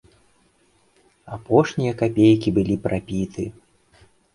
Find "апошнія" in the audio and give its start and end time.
1.37-1.93